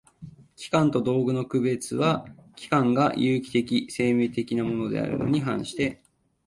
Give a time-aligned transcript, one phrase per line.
[0.55, 6.01] 器官と道具との区別は、器官が有機的（生命的）なものであるに反して